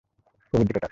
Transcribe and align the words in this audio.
প্রভুর 0.53 0.67
দিকে 0.67 0.73
তাকাও। 0.75 0.89